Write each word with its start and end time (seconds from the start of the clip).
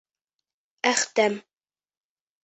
Әхтәм 0.91 1.35